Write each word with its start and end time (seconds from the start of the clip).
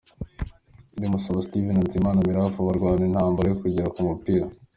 Ndikumasabo 0.95 1.45
Steve 1.45 1.69
na 1.71 1.77
Nizeyimana 1.81 2.25
Mirafa 2.27 2.67
barwana 2.67 3.01
intambara 3.09 3.47
yo 3.49 3.57
kugera 3.61 3.91
ku 3.93 3.99
mupira 4.07 4.45